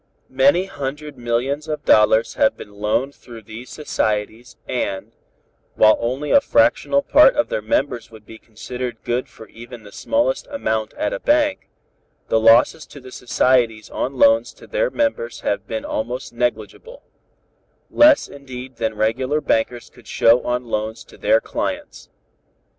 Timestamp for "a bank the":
11.13-12.39